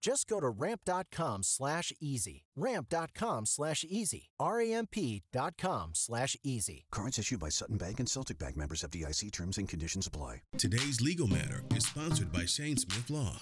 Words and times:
Just 0.00 0.28
go 0.28 0.40
to 0.40 0.48
ramp.com 0.48 1.42
slash 1.42 1.92
easy. 2.00 2.44
Ramp.com 2.56 3.46
slash 3.46 3.84
easy. 3.88 4.30
R-A-M-P.com 4.38 5.90
slash 5.94 6.36
easy. 6.42 6.86
Cards 6.90 7.18
issued 7.18 7.40
by 7.40 7.48
Sutton 7.48 7.76
Bank 7.76 7.98
and 8.00 8.08
Celtic 8.08 8.38
Bank 8.38 8.56
members 8.56 8.82
FDIC 8.82 9.32
terms 9.32 9.58
and 9.58 9.68
conditions 9.68 10.06
apply. 10.06 10.42
Today's 10.58 11.00
legal 11.00 11.26
matter 11.26 11.62
is 11.74 11.86
sponsored 11.86 12.32
by 12.32 12.44
Shane 12.44 12.76
Smith 12.76 13.10
Law. 13.10 13.36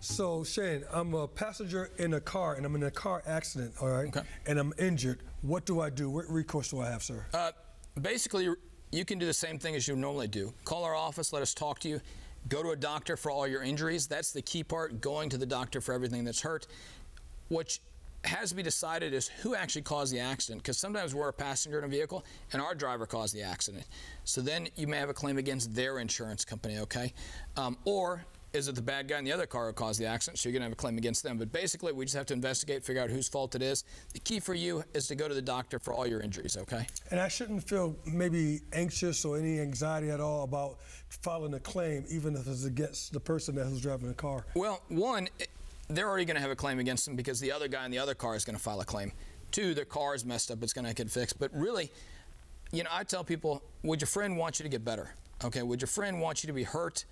So 0.00 0.44
Shane, 0.44 0.84
I'm 0.92 1.14
a 1.14 1.28
passenger 1.28 1.90
in 1.98 2.14
a 2.14 2.20
car 2.20 2.54
and 2.54 2.66
I'm 2.66 2.74
in 2.74 2.82
a 2.82 2.90
car 2.90 3.22
accident, 3.26 3.74
all 3.80 3.88
right? 3.88 4.08
Okay. 4.08 4.26
And 4.46 4.58
I'm 4.58 4.72
injured. 4.78 5.22
What 5.42 5.64
do 5.64 5.80
I 5.80 5.90
do? 5.90 6.10
What 6.10 6.28
recourse 6.28 6.70
do 6.70 6.80
I 6.80 6.90
have, 6.90 7.02
sir? 7.02 7.26
Uh, 7.32 7.52
basically, 8.00 8.48
you 8.92 9.04
can 9.04 9.18
do 9.18 9.26
the 9.26 9.32
same 9.32 9.58
thing 9.58 9.74
as 9.74 9.86
you 9.86 9.96
normally 9.96 10.28
do. 10.28 10.52
Call 10.64 10.84
our 10.84 10.94
office, 10.94 11.32
let 11.32 11.42
us 11.42 11.54
talk 11.54 11.78
to 11.80 11.88
you. 11.88 12.00
Go 12.48 12.62
to 12.62 12.70
a 12.70 12.76
doctor 12.76 13.16
for 13.16 13.30
all 13.30 13.46
your 13.46 13.62
injuries. 13.62 14.06
That's 14.06 14.32
the 14.32 14.42
key 14.42 14.64
part, 14.64 15.00
going 15.00 15.28
to 15.30 15.38
the 15.38 15.46
doctor 15.46 15.80
for 15.80 15.92
everything 15.92 16.24
that's 16.24 16.40
hurt. 16.40 16.66
What 17.48 17.78
has 18.24 18.50
to 18.50 18.54
be 18.54 18.62
decided 18.62 19.14
is 19.14 19.28
who 19.28 19.54
actually 19.54 19.82
caused 19.82 20.12
the 20.12 20.20
accident, 20.20 20.62
because 20.62 20.78
sometimes 20.78 21.14
we're 21.14 21.28
a 21.28 21.32
passenger 21.32 21.78
in 21.78 21.84
a 21.84 21.88
vehicle 21.88 22.24
and 22.52 22.60
our 22.60 22.74
driver 22.74 23.06
caused 23.06 23.34
the 23.34 23.42
accident. 23.42 23.84
So 24.24 24.40
then 24.40 24.68
you 24.76 24.86
may 24.86 24.98
have 24.98 25.08
a 25.08 25.14
claim 25.14 25.38
against 25.38 25.74
their 25.74 25.98
insurance 25.98 26.44
company, 26.44 26.78
okay? 26.78 27.12
Um, 27.56 27.78
or 27.84 28.24
is 28.52 28.68
it 28.68 28.74
the 28.74 28.82
bad 28.82 29.06
guy 29.08 29.18
in 29.18 29.24
the 29.24 29.32
other 29.32 29.46
car 29.46 29.66
who 29.66 29.72
caused 29.72 30.00
the 30.00 30.06
accident? 30.06 30.38
So 30.38 30.48
you're 30.48 30.52
going 30.52 30.62
to 30.62 30.66
have 30.66 30.72
a 30.72 30.76
claim 30.76 30.98
against 30.98 31.22
them. 31.22 31.38
But 31.38 31.52
basically, 31.52 31.92
we 31.92 32.04
just 32.04 32.16
have 32.16 32.26
to 32.26 32.34
investigate, 32.34 32.84
figure 32.84 33.02
out 33.02 33.10
whose 33.10 33.28
fault 33.28 33.54
it 33.54 33.62
is. 33.62 33.84
The 34.12 34.18
key 34.18 34.40
for 34.40 34.54
you 34.54 34.82
is 34.94 35.06
to 35.08 35.14
go 35.14 35.28
to 35.28 35.34
the 35.34 35.42
doctor 35.42 35.78
for 35.78 35.94
all 35.94 36.06
your 36.06 36.20
injuries, 36.20 36.56
okay? 36.56 36.86
And 37.10 37.20
I 37.20 37.28
shouldn't 37.28 37.62
feel 37.68 37.94
maybe 38.04 38.60
anxious 38.72 39.24
or 39.24 39.38
any 39.38 39.60
anxiety 39.60 40.10
at 40.10 40.20
all 40.20 40.44
about 40.44 40.78
filing 41.08 41.54
a 41.54 41.60
claim, 41.60 42.04
even 42.08 42.34
if 42.34 42.46
it's 42.46 42.64
against 42.64 43.12
the 43.12 43.20
person 43.20 43.54
that 43.56 43.70
was 43.70 43.80
driving 43.80 44.08
the 44.08 44.14
car. 44.14 44.44
Well, 44.54 44.82
one, 44.88 45.28
they're 45.88 46.08
already 46.08 46.24
going 46.24 46.36
to 46.36 46.42
have 46.42 46.50
a 46.50 46.56
claim 46.56 46.78
against 46.78 47.06
them 47.06 47.16
because 47.16 47.40
the 47.40 47.52
other 47.52 47.68
guy 47.68 47.84
in 47.84 47.90
the 47.90 47.98
other 47.98 48.14
car 48.14 48.34
is 48.34 48.44
going 48.44 48.56
to 48.56 48.62
file 48.62 48.80
a 48.80 48.84
claim. 48.84 49.12
Two, 49.52 49.74
their 49.74 49.84
car 49.84 50.14
is 50.14 50.24
messed 50.24 50.50
up, 50.50 50.62
it's 50.62 50.72
going 50.72 50.86
to 50.86 50.94
get 50.94 51.10
fixed. 51.10 51.38
But 51.38 51.50
really, 51.52 51.90
you 52.72 52.84
know, 52.84 52.90
I 52.92 53.04
tell 53.04 53.24
people, 53.24 53.62
would 53.82 54.00
your 54.00 54.06
friend 54.06 54.36
want 54.36 54.58
you 54.58 54.62
to 54.64 54.68
get 54.68 54.84
better? 54.84 55.14
Okay, 55.44 55.62
would 55.62 55.80
your 55.80 55.88
friend 55.88 56.20
want 56.20 56.44
you 56.44 56.48
to 56.48 56.52
be 56.52 56.62
hurt? 56.62 57.04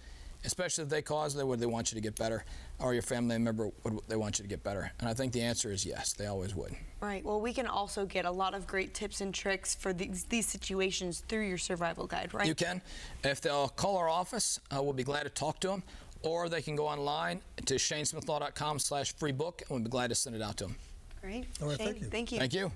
Especially 0.45 0.85
if 0.85 0.91
they 0.91 1.03
caused 1.03 1.39
it, 1.39 1.47
would 1.47 1.61
they 1.61 1.67
want 1.67 1.93
you 1.93 1.97
to 1.97 2.03
get 2.03 2.17
better? 2.17 2.45
Or 2.79 2.93
your 2.93 3.03
family 3.03 3.39
member, 3.39 3.71
would 3.83 4.01
they 4.09 4.17
want 4.17 4.39
you 4.39 4.45
to 4.45 4.49
get 4.49 4.63
better? 4.63 4.93
And 5.01 5.09
I 5.09 5.15
think 5.15 5.33
the 5.33 5.43
answer 5.43 5.73
is 5.73 5.85
yes, 5.85 6.13
they 6.13 6.27
always 6.27 6.55
would. 6.55 6.75
Right. 7.01 7.25
Well, 7.25 7.41
we 7.41 7.53
can 7.53 7.67
also 7.67 8.07
get 8.07 8.25
a 8.25 8.31
lot 8.31 8.55
of 8.55 8.67
great 8.67 8.95
tips 8.95 9.21
and 9.21 9.35
tricks 9.35 9.75
for 9.75 9.93
these, 9.93 10.25
these 10.25 10.47
situations 10.47 11.25
through 11.29 11.47
your 11.47 11.59
survival 11.59 12.07
guide, 12.07 12.35
right? 12.35 12.47
You 12.47 12.55
can. 12.55 12.81
If 13.25 13.41
they'll 13.41 13.69
call 13.69 13.97
our 13.97 14.09
office, 14.09 14.61
uh, 14.75 14.83
we'll 14.83 14.93
be 14.93 15.05
glad 15.05 15.25
to 15.25 15.31
talk 15.31 15.61
to 15.61 15.69
them. 15.69 15.83
Or 16.23 16.49
they 16.49 16.63
can 16.63 16.75
go 16.75 16.87
online 16.87 17.41
to 17.67 17.75
shanesmithlaw.com 17.75 18.81
slash 18.81 19.15
free 19.15 19.31
book, 19.31 19.63
and 19.63 19.71
we'll 19.71 19.85
be 19.85 19.91
glad 19.91 20.09
to 20.09 20.17
send 20.17 20.35
it 20.35 20.43
out 20.43 20.57
to 20.57 20.65
them. 20.65 20.77
Great. 21.23 21.47
All 21.63 21.69
right, 21.69 21.79
Shane, 21.79 21.87
thank 21.87 22.01
you. 22.01 22.09
Thank 22.09 22.33
you. 22.33 22.39
Thank 22.39 22.55
you. 22.55 22.73